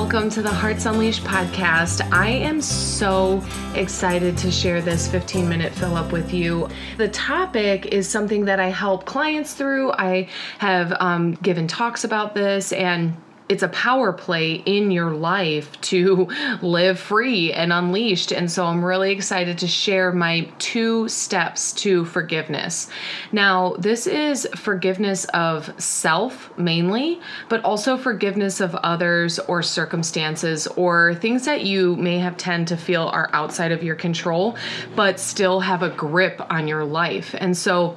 [0.00, 2.06] welcome to the Hearts Unleashed podcast.
[2.12, 3.42] I am so
[3.74, 6.68] excited to share this 15 minute fill up with you.
[6.98, 9.92] The topic is something that I help clients through.
[9.92, 10.28] I
[10.58, 13.16] have um, given talks about this and
[13.48, 16.28] it's a power play in your life to
[16.62, 18.32] live free and unleashed.
[18.32, 22.88] And so I'm really excited to share my two steps to forgiveness.
[23.32, 31.14] Now, this is forgiveness of self mainly, but also forgiveness of others or circumstances or
[31.14, 34.56] things that you may have tend to feel are outside of your control,
[34.94, 37.34] but still have a grip on your life.
[37.38, 37.96] And so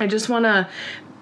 [0.00, 0.68] I just want to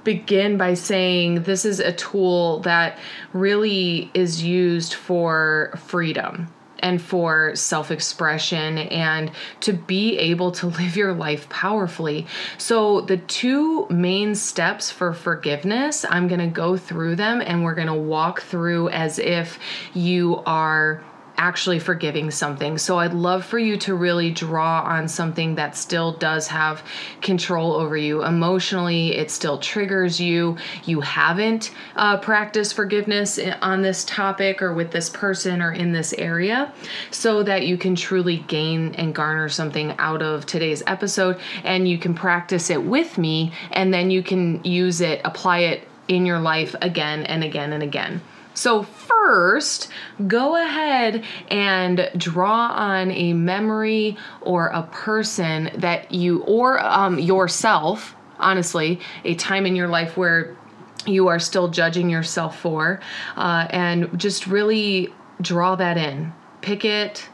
[0.06, 2.96] begin by saying this is a tool that
[3.32, 6.46] really is used for freedom
[6.78, 12.24] and for self expression and to be able to live your life powerfully.
[12.56, 17.74] So, the two main steps for forgiveness, I'm going to go through them and we're
[17.74, 19.58] going to walk through as if
[19.92, 21.02] you are
[21.38, 22.78] actually forgiving something.
[22.78, 26.82] So I'd love for you to really draw on something that still does have
[27.20, 28.24] control over you.
[28.24, 30.56] Emotionally, it still triggers you.
[30.84, 36.12] You haven't uh, practiced forgiveness on this topic or with this person or in this
[36.14, 36.72] area
[37.10, 41.98] so that you can truly gain and garner something out of today's episode and you
[41.98, 46.38] can practice it with me and then you can use it, apply it in your
[46.38, 48.20] life again and again and again.
[48.56, 49.88] So, first,
[50.26, 58.16] go ahead and draw on a memory or a person that you, or um, yourself,
[58.38, 60.56] honestly, a time in your life where
[61.04, 62.98] you are still judging yourself for,
[63.36, 65.12] uh, and just really
[65.42, 66.32] draw that in.
[66.62, 67.28] Pick it,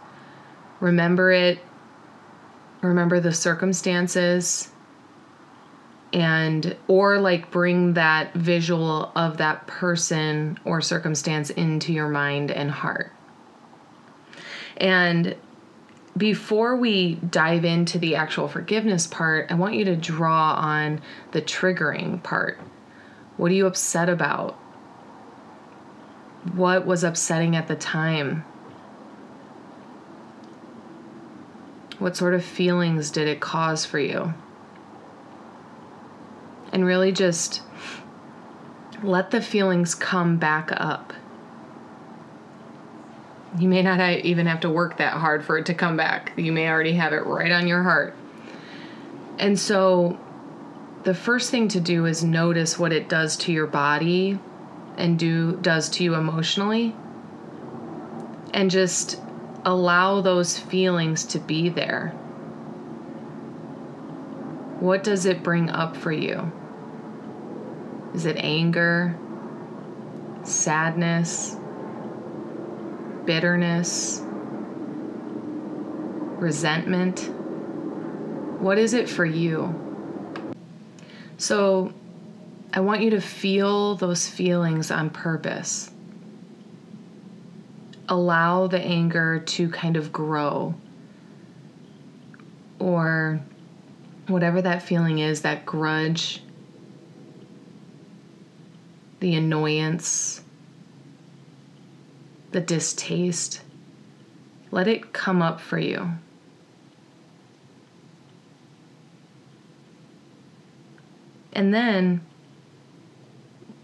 [0.81, 1.61] remember it,
[2.83, 4.72] remember the circumstances
[6.13, 12.71] and or like bring that visual of that person or circumstance into your mind and
[12.71, 13.13] heart.
[14.77, 15.37] And
[16.17, 21.01] before we dive into the actual forgiveness part, I want you to draw on
[21.31, 22.61] the triggering part.
[23.39, 24.55] What are you upset about?
[26.53, 28.45] What was upsetting at the time?
[31.99, 34.35] What sort of feelings did it cause for you?
[36.73, 37.63] And really just
[39.03, 41.13] let the feelings come back up.
[43.59, 46.33] You may not even have to work that hard for it to come back.
[46.37, 48.17] You may already have it right on your heart.
[49.39, 50.19] And so,
[51.03, 54.39] the first thing to do is notice what it does to your body
[54.97, 56.95] and do does to you emotionally
[58.55, 59.21] and just
[59.65, 62.11] allow those feelings to be there.
[64.81, 66.53] What does it bring up for you?
[68.15, 69.17] Is it anger,
[70.45, 71.57] sadness,
[73.25, 74.21] bitterness,
[76.39, 77.31] resentment?
[78.61, 79.75] What is it for you?
[81.39, 81.93] So,
[82.75, 85.91] I want you to feel those feelings on purpose.
[88.09, 90.75] Allow the anger to kind of grow.
[92.79, 93.41] Or
[94.27, 96.43] whatever that feeling is, that grudge,
[99.23, 100.43] the annoyance,
[102.51, 103.61] the distaste.
[104.73, 106.11] Let it come up for you.
[111.53, 112.23] And then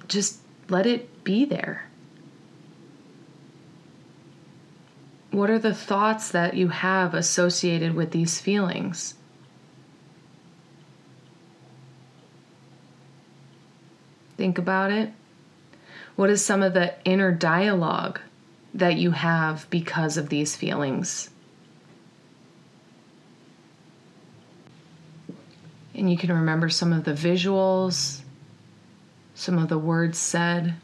[0.09, 1.85] just let it be there.
[5.31, 9.15] What are the thoughts that you have associated with these feelings?
[14.37, 15.13] Think about it.
[16.19, 18.19] What is some of the inner dialogue
[18.75, 21.31] that you have because of these feelings?
[25.95, 28.23] And you can remember some of the visuals,
[29.37, 30.75] some of the words said.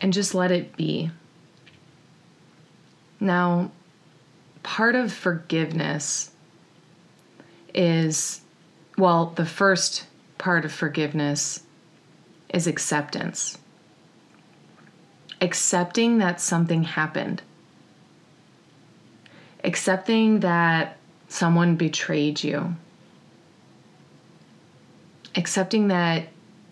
[0.00, 1.12] And just let it be.
[3.20, 3.70] Now,
[4.64, 6.32] part of forgiveness
[7.72, 8.40] is,
[8.96, 10.07] well, the first
[10.38, 11.64] part of forgiveness
[12.48, 13.58] is acceptance.
[15.40, 17.42] Accepting that something happened.
[19.62, 20.96] Accepting that
[21.28, 22.76] someone betrayed you.
[25.34, 26.28] Accepting that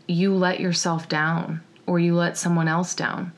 [0.08, 3.32] you let yourself down or you let someone else down.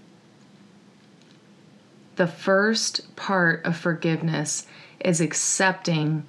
[2.16, 4.66] The first part of forgiveness
[5.00, 6.24] is accepting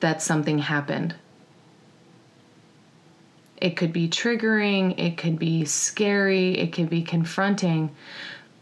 [0.00, 1.14] that something happened
[3.64, 7.90] it could be triggering, it could be scary, it could be confronting,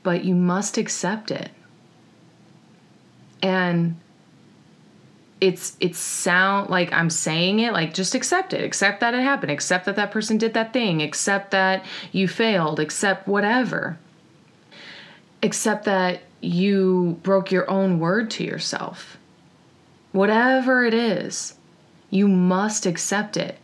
[0.04, 1.50] but you must accept it.
[3.43, 3.96] And
[5.40, 8.62] it's it's sound like I'm saying it like just accept it.
[8.62, 9.50] Accept that it happened.
[9.50, 11.02] Accept that that person did that thing.
[11.02, 12.78] Accept that you failed.
[12.78, 13.98] Accept whatever.
[15.43, 19.19] Accept that you broke your own word to yourself.
[20.12, 21.55] Whatever it is,
[22.08, 23.58] you must accept it.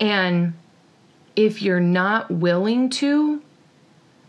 [0.00, 0.54] And
[1.36, 3.42] if you're not willing to,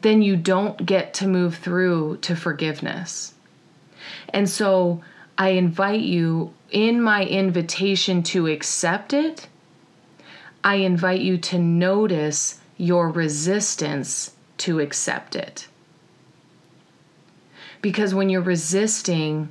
[0.01, 3.33] then you don't get to move through to forgiveness.
[4.29, 5.01] And so
[5.37, 9.47] I invite you in my invitation to accept it,
[10.63, 15.67] I invite you to notice your resistance to accept it.
[17.81, 19.49] Because when you're resisting,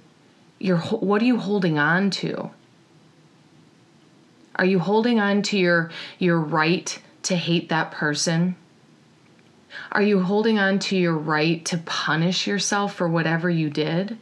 [0.59, 2.51] you're what are you holding on to?
[4.57, 8.57] Are you holding on to your your right to hate that person?
[9.93, 14.19] Are you holding on to your right to punish yourself for whatever you did?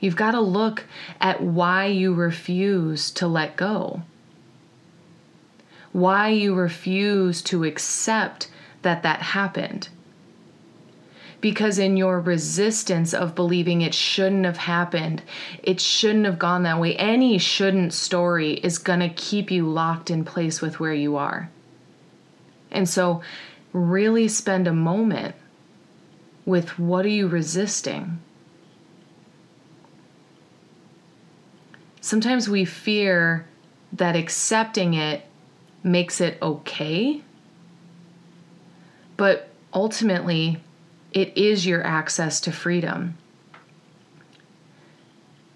[0.00, 0.84] You've got to look
[1.20, 4.02] at why you refuse to let go,
[5.92, 8.50] why you refuse to accept
[8.82, 9.88] that that happened.
[11.46, 15.22] Because in your resistance of believing it shouldn't have happened,
[15.62, 20.10] it shouldn't have gone that way, any shouldn't story is going to keep you locked
[20.10, 21.48] in place with where you are.
[22.72, 23.22] And so,
[23.72, 25.36] really spend a moment
[26.44, 28.18] with what are you resisting?
[32.00, 33.46] sometimes we fear
[33.92, 35.24] that accepting it
[35.84, 37.22] makes it okay.
[39.16, 40.60] But ultimately,
[41.12, 43.16] it is your access to freedom.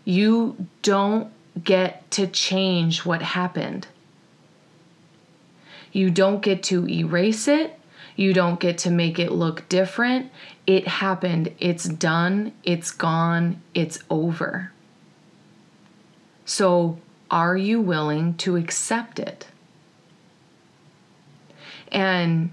[0.05, 1.33] You don't
[1.63, 3.87] get to change what happened.
[5.93, 7.79] You don't get to erase it.
[8.17, 10.31] You don't get to make it look different.
[10.67, 11.55] It happened.
[11.59, 12.53] It's done.
[12.65, 13.63] It's gone.
[13.75, 14.73] It's over.
[16.45, 16.99] So,
[17.31, 19.47] are you willing to accept it?
[21.93, 22.51] And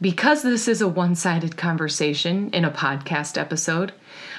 [0.00, 3.92] because this is a one sided conversation in a podcast episode,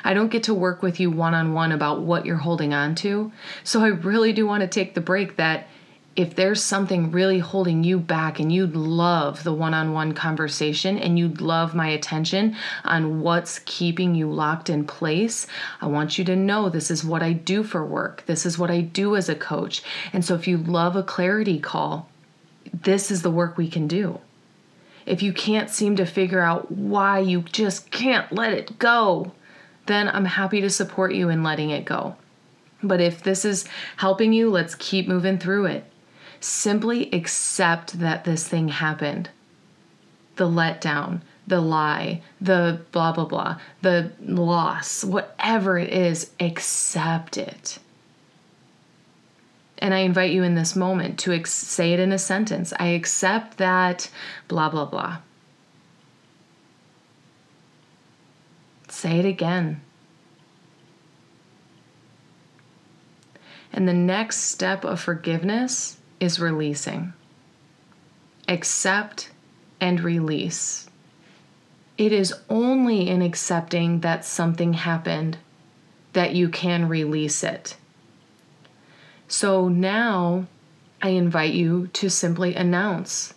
[0.03, 2.95] I don't get to work with you one on one about what you're holding on
[2.95, 3.31] to.
[3.63, 5.67] So I really do want to take the break that
[6.15, 10.97] if there's something really holding you back and you'd love the one on one conversation
[10.97, 15.47] and you'd love my attention on what's keeping you locked in place,
[15.79, 18.25] I want you to know this is what I do for work.
[18.25, 19.81] This is what I do as a coach.
[20.11, 22.09] And so if you love a clarity call,
[22.73, 24.19] this is the work we can do.
[25.09, 29.31] If you can't seem to figure out why you just can't let it go,
[29.88, 32.15] then I'm happy to support you in letting it go.
[32.83, 33.65] But if this is
[33.97, 35.85] helping you, let's keep moving through it.
[36.39, 39.31] Simply accept that this thing happened.
[40.35, 47.79] The letdown, the lie, the blah, blah, blah, the loss, whatever it is, accept it.
[49.80, 52.88] And I invite you in this moment to ex- say it in a sentence I
[52.88, 54.10] accept that
[54.48, 55.20] blah, blah, blah.
[58.90, 59.81] Say it again.
[63.71, 67.14] And the next step of forgiveness is releasing.
[68.48, 69.30] Accept
[69.80, 70.90] and release.
[71.98, 75.38] It is only in accepting that something happened
[76.14, 77.78] that you can release it.
[79.30, 80.48] So now
[81.04, 83.36] I invite you to simply announce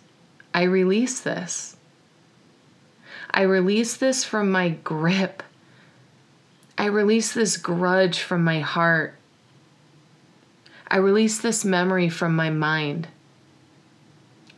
[0.51, 1.77] I release this.
[3.31, 5.41] I release this from my grip.
[6.77, 9.15] I release this grudge from my heart.
[10.87, 13.07] I release this memory from my mind.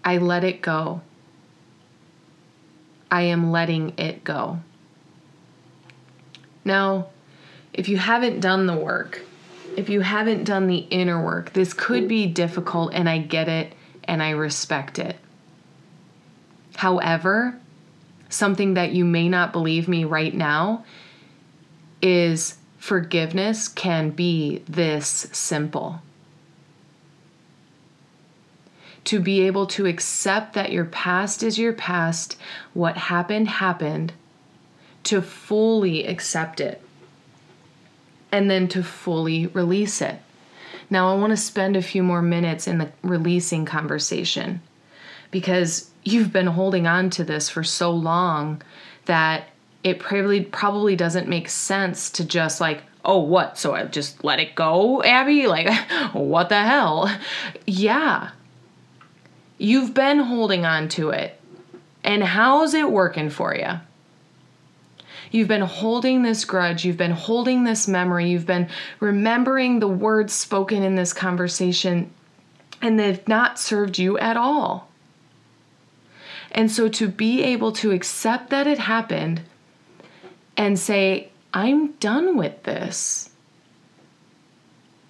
[0.04, 1.02] I let it go.
[3.12, 4.60] I am letting it go.
[6.66, 7.08] Now,
[7.74, 9.22] if you haven't done the work,
[9.78, 13.74] if you haven't done the inner work, this could be difficult, and I get it
[14.04, 15.18] and I respect it.
[16.76, 17.60] However,
[18.30, 20.86] something that you may not believe me right now
[22.02, 26.02] is forgiveness can be this simple
[29.06, 32.36] to be able to accept that your past is your past,
[32.74, 34.12] what happened, happened,
[35.04, 36.82] to fully accept it,
[38.36, 40.20] and then to fully release it.
[40.90, 44.62] Now, I want to spend a few more minutes in the releasing conversation
[45.32, 48.62] because you've been holding on to this for so long
[49.06, 49.48] that
[49.84, 54.40] it probably probably doesn't make sense to just like oh what so i just let
[54.40, 55.70] it go abby like
[56.14, 57.12] what the hell
[57.68, 58.32] yeah
[59.58, 61.40] You've been holding on to it.
[62.04, 63.80] And how's it working for you?
[65.32, 66.86] You've been holding this grudge.
[66.86, 68.30] You've been holding this memory.
[68.30, 72.12] You've been remembering the words spoken in this conversation,
[72.82, 74.90] and they've not served you at all.
[76.52, 79.42] And so to be able to accept that it happened
[80.56, 83.30] and say, I'm done with this.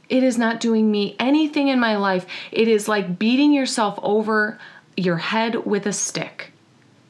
[0.09, 2.25] It is not doing me anything in my life.
[2.51, 4.59] It is like beating yourself over
[4.95, 6.51] your head with a stick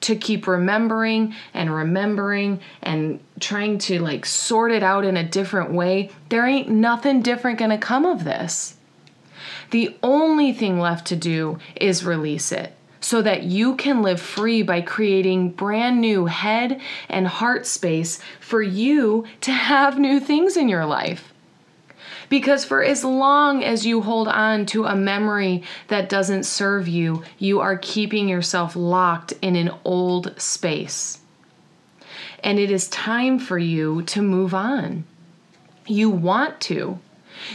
[0.05, 5.71] to keep remembering and remembering and trying to like sort it out in a different
[5.71, 6.11] way.
[6.29, 8.77] There ain't nothing different gonna come of this.
[9.71, 14.61] The only thing left to do is release it so that you can live free
[14.61, 20.69] by creating brand new head and heart space for you to have new things in
[20.69, 21.33] your life.
[22.29, 27.23] Because for as long as you hold on to a memory that doesn't serve you,
[27.37, 31.19] you are keeping yourself locked in an old space.
[32.43, 35.05] And it is time for you to move on.
[35.87, 36.99] You want to.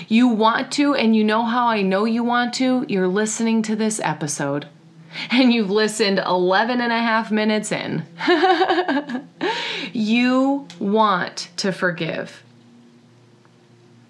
[0.09, 2.85] You want to, and you know how I know you want to?
[2.89, 4.67] You're listening to this episode
[5.31, 8.05] and you've listened 11 and a half minutes in.
[9.93, 12.43] you want to forgive.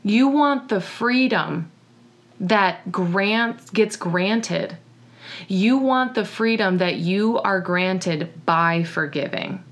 [0.03, 1.71] You want the freedom
[2.39, 4.77] that grant gets granted.
[5.47, 9.63] You want the freedom that you are granted by forgiving.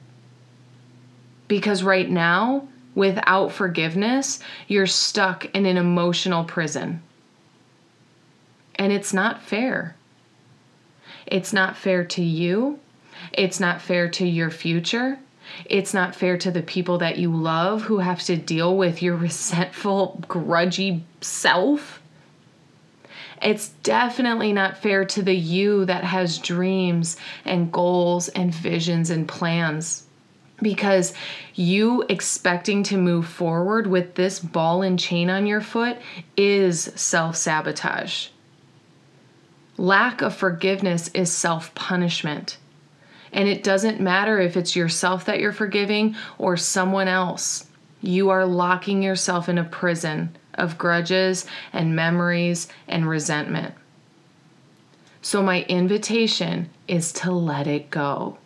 [1.49, 7.02] Because right now, without forgiveness, you're stuck in an emotional prison.
[8.75, 9.97] And it's not fair.
[11.26, 12.78] It's not fair to you.
[13.32, 15.18] It's not fair to your future.
[15.64, 19.16] It's not fair to the people that you love who have to deal with your
[19.16, 22.00] resentful, grudgy self.
[23.40, 29.28] It's definitely not fair to the you that has dreams and goals and visions and
[29.28, 30.04] plans.
[30.60, 31.14] Because
[31.54, 35.98] you expecting to move forward with this ball and chain on your foot
[36.36, 38.28] is self sabotage.
[39.76, 42.58] Lack of forgiveness is self punishment.
[43.32, 47.66] And it doesn't matter if it's yourself that you're forgiving or someone else.
[48.00, 53.75] You are locking yourself in a prison of grudges and memories and resentment.
[55.20, 58.38] So, my invitation is to let it go.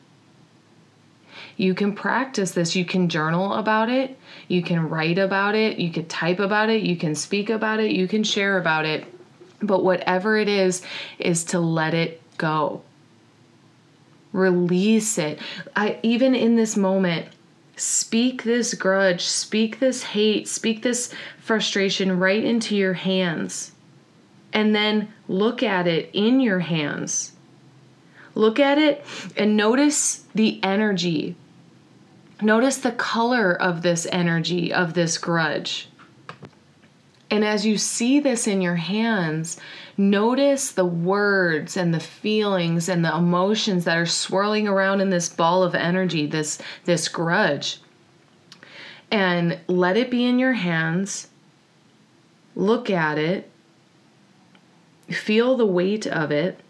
[1.56, 2.74] You can practice this.
[2.74, 4.18] You can journal about it.
[4.48, 5.78] You can write about it.
[5.78, 6.82] You can type about it.
[6.82, 7.92] You can speak about it.
[7.92, 9.04] You can share about it.
[9.60, 10.82] But whatever it is,
[11.18, 12.82] is to let it go.
[14.32, 15.38] Release it.
[15.76, 17.28] I, even in this moment,
[17.76, 23.72] speak this grudge, speak this hate, speak this frustration right into your hands.
[24.52, 27.32] And then look at it in your hands.
[28.34, 29.04] Look at it
[29.36, 31.36] and notice the energy.
[32.40, 35.88] Notice the color of this energy, of this grudge.
[37.32, 39.58] And as you see this in your hands,
[39.96, 45.30] notice the words and the feelings and the emotions that are swirling around in this
[45.30, 47.80] ball of energy, this this grudge.
[49.10, 51.28] And let it be in your hands.
[52.54, 53.50] Look at it.
[55.08, 56.60] Feel the weight of it.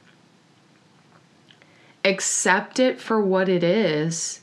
[2.05, 4.43] Accept it for what it is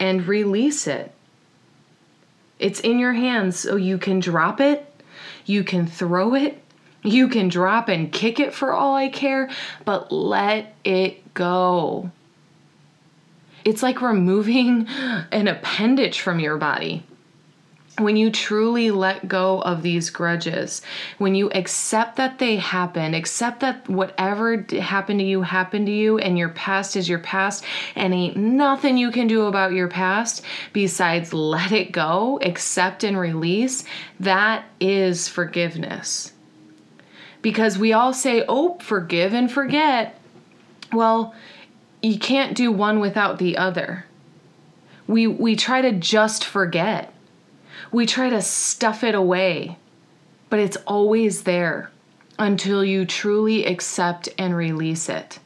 [0.00, 1.12] and release it.
[2.58, 4.84] It's in your hands, so you can drop it,
[5.44, 6.60] you can throw it,
[7.02, 9.50] you can drop and kick it for all I care,
[9.84, 12.10] but let it go.
[13.64, 17.04] It's like removing an appendage from your body
[17.98, 20.82] when you truly let go of these grudges,
[21.18, 26.18] when you accept that they happen, accept that whatever happened to you happened to you,
[26.18, 27.64] and your past is your past,
[27.94, 33.18] and ain't nothing you can do about your past besides let it go, accept and
[33.18, 33.84] release,
[34.20, 36.32] that is forgiveness.
[37.42, 40.20] Because we all say, oh, forgive and forget.
[40.92, 41.34] Well,
[42.02, 44.06] you can't do one without the other.
[45.06, 47.12] We, we try to just forget
[47.92, 49.78] we try to stuff it away,
[50.50, 51.90] but it's always there
[52.38, 55.38] until you truly accept and release it.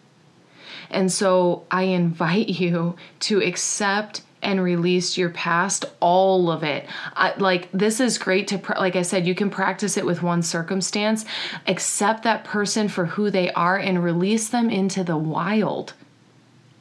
[0.91, 6.87] And so I invite you to accept and release your past, all of it.
[7.15, 10.43] I, like, this is great to, like I said, you can practice it with one
[10.43, 11.25] circumstance.
[11.69, 15.93] Accept that person for who they are and release them into the wild.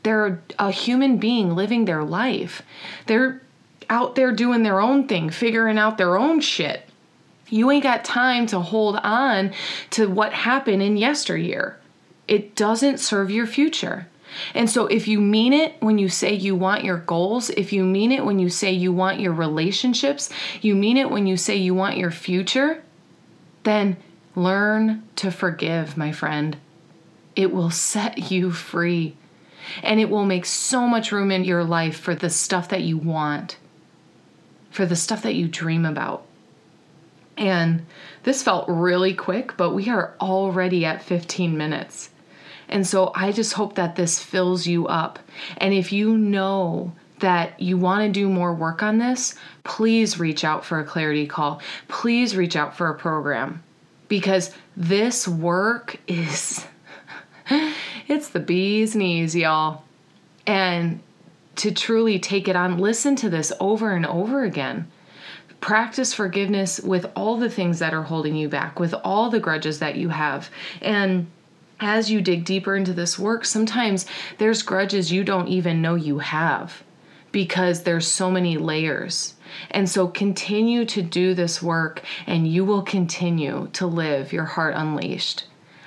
[0.01, 2.63] They're a human being living their life.
[3.05, 3.43] They're
[3.91, 6.87] out there doing their own thing, figuring out their own shit.
[7.49, 9.51] You ain't got time to hold on
[9.91, 11.77] to what happened in yesteryear.
[12.27, 14.07] It doesn't serve your future.
[14.53, 17.83] And so, if you mean it when you say you want your goals, if you
[17.83, 20.29] mean it when you say you want your relationships,
[20.61, 22.81] you mean it when you say you want your future,
[23.63, 23.97] then
[24.33, 26.55] learn to forgive, my friend.
[27.35, 29.17] It will set you free
[29.83, 32.97] and it will make so much room in your life for the stuff that you
[32.97, 33.57] want,
[34.71, 36.25] for the stuff that you dream about.
[37.37, 37.85] And
[38.23, 42.09] this felt really quick, but we are already at 15 minutes.
[42.69, 45.19] And so I just hope that this fills you up.
[45.57, 50.43] And if you know that you want to do more work on this, please reach
[50.43, 51.61] out for a clarity call.
[51.87, 53.61] Please reach out for a program
[54.07, 56.65] because this work is
[58.07, 59.83] it's the bee's knees, y'all.
[60.47, 61.01] And
[61.57, 64.89] to truly take it on, listen to this over and over again.
[65.59, 69.79] Practice forgiveness with all the things that are holding you back, with all the grudges
[69.79, 70.49] that you have.
[70.81, 71.27] And
[71.79, 74.05] as you dig deeper into this work, sometimes
[74.37, 76.83] there's grudges you don't even know you have
[77.31, 79.35] because there's so many layers.
[79.69, 84.75] And so continue to do this work and you will continue to live your heart
[84.75, 85.45] unleashed.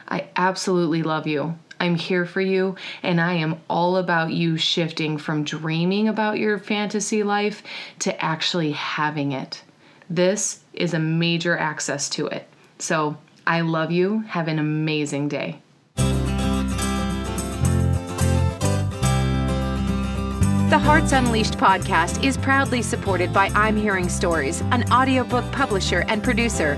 [0.08, 1.58] I absolutely love you.
[1.80, 6.58] I'm here for you, and I am all about you shifting from dreaming about your
[6.58, 7.62] fantasy life
[8.00, 9.62] to actually having it.
[10.08, 12.48] This is a major access to it.
[12.78, 13.16] So
[13.46, 14.20] I love you.
[14.20, 15.60] Have an amazing day.
[20.74, 26.22] The Hearts Unleashed podcast is proudly supported by I'm Hearing Stories, an audiobook publisher and
[26.22, 26.74] producer.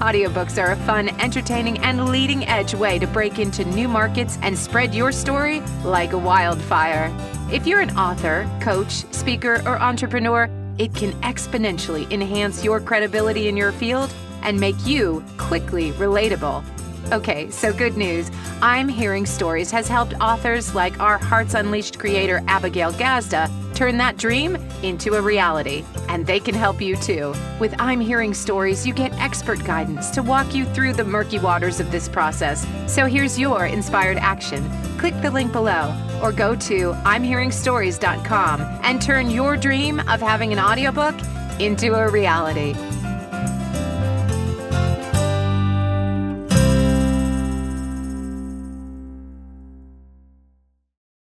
[0.00, 4.56] Audiobooks are a fun, entertaining, and leading edge way to break into new markets and
[4.56, 7.14] spread your story like a wildfire.
[7.52, 13.58] If you're an author, coach, speaker, or entrepreneur, it can exponentially enhance your credibility in
[13.58, 14.10] your field
[14.42, 16.64] and make you quickly relatable.
[17.12, 18.30] Okay, so good news.
[18.62, 24.18] I'm Hearing Stories has helped authors like our Hearts Unleashed creator Abigail Gazda turn that
[24.18, 25.84] dream into a reality.
[26.08, 27.34] And they can help you too.
[27.58, 31.78] With I'm Hearing Stories, you get expert guidance to walk you through the murky waters
[31.78, 32.66] of this process.
[32.88, 34.68] So here's your inspired action.
[34.98, 40.58] Click the link below or go to I'mHearingStories.com and turn your dream of having an
[40.58, 41.14] audiobook
[41.60, 42.74] into a reality.